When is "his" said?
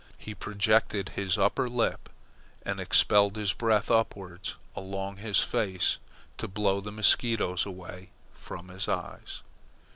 1.09-1.37, 3.35-3.53, 5.17-5.41, 8.69-8.87